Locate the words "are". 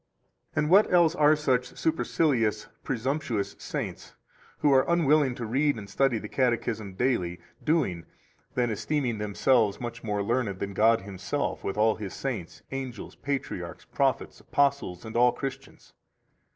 1.13-1.35, 4.73-4.83